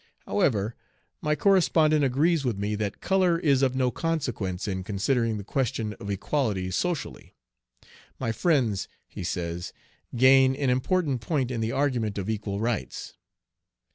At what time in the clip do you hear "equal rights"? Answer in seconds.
12.27-13.13